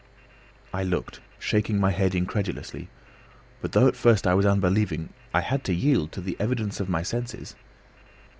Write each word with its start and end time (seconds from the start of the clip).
I 0.73 0.81
looked, 0.81 1.19
shaking 1.37 1.79
my 1.79 1.91
head 1.91 2.15
incredulously. 2.15 2.89
But 3.61 3.73
though 3.73 3.87
at 3.87 3.95
first 3.95 4.25
I 4.25 4.33
was 4.33 4.47
unbelieving 4.47 5.13
I 5.31 5.41
had 5.41 5.63
to 5.65 5.75
yield 5.75 6.11
to 6.13 6.21
the 6.21 6.35
evidence 6.39 6.79
of 6.79 6.89
my 6.89 7.03
senses. 7.03 7.53